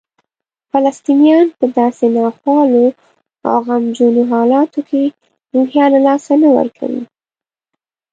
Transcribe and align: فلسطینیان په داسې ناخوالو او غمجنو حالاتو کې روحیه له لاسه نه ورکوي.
فلسطینیان 0.71 1.47
په 1.57 1.65
داسې 1.79 2.05
ناخوالو 2.17 2.85
او 3.47 3.55
غمجنو 3.67 4.23
حالاتو 4.31 4.79
کې 4.89 5.03
روحیه 5.53 5.85
له 5.93 5.99
لاسه 6.07 6.33
نه 6.43 6.49
ورکوي. 6.57 7.03